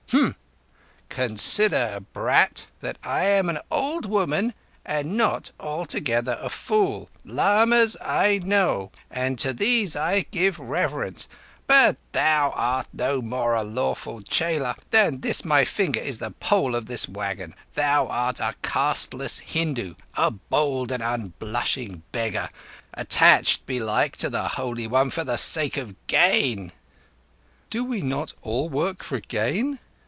[0.11, 0.35] "Humph!
[1.07, 4.53] Consider, brat, that I am an old woman
[4.85, 7.09] and not altogether a fool.
[7.23, 11.29] Lamas I know, and to these I give reverence,
[11.65, 16.75] but thou art no more a lawful chela than this my finger is the pole
[16.75, 17.55] of this wagon.
[17.75, 22.49] Thou art a casteless Hindu—a bold and unblushing beggar,
[22.93, 26.73] attached, belike, to the Holy One for the sake of gain."
[27.69, 29.79] "Do we not all work for gain?"